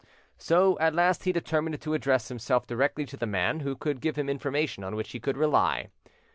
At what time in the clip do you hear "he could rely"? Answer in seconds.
5.11-5.89